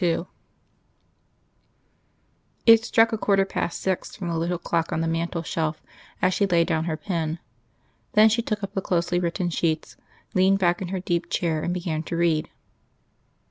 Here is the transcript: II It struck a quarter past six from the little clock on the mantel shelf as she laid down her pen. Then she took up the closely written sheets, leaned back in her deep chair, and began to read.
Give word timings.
II 0.03 0.25
It 2.65 2.83
struck 2.83 3.13
a 3.13 3.19
quarter 3.19 3.45
past 3.45 3.79
six 3.79 4.15
from 4.15 4.29
the 4.29 4.37
little 4.39 4.57
clock 4.57 4.91
on 4.91 5.01
the 5.01 5.07
mantel 5.07 5.43
shelf 5.43 5.79
as 6.23 6.33
she 6.33 6.47
laid 6.47 6.65
down 6.65 6.85
her 6.85 6.97
pen. 6.97 7.37
Then 8.13 8.27
she 8.27 8.41
took 8.41 8.63
up 8.63 8.73
the 8.73 8.81
closely 8.81 9.19
written 9.19 9.51
sheets, 9.51 9.97
leaned 10.33 10.57
back 10.57 10.81
in 10.81 10.87
her 10.87 10.99
deep 11.01 11.29
chair, 11.29 11.61
and 11.61 11.71
began 11.71 12.01
to 12.01 12.17
read. 12.17 12.49